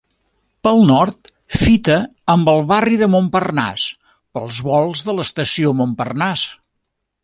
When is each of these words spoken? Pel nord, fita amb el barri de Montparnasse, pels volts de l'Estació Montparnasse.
Pel 0.67 0.79
nord, 0.91 1.29
fita 1.57 1.99
amb 2.35 2.51
el 2.55 2.65
barri 2.73 2.99
de 3.03 3.11
Montparnasse, 3.17 3.95
pels 4.39 4.61
volts 4.73 5.09
de 5.11 5.19
l'Estació 5.21 5.79
Montparnasse. 5.85 6.55